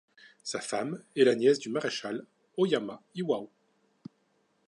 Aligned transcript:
Sa 0.41 0.59
femme 0.59 1.03
est 1.15 1.25
la 1.25 1.35
nièce 1.35 1.59
du 1.59 1.69
maréchal 1.69 2.25
Ōyama 2.57 3.01
Iwao. 3.13 3.51